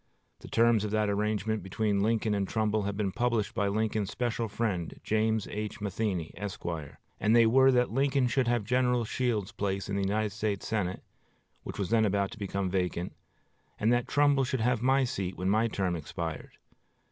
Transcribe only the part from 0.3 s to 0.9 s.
The terms of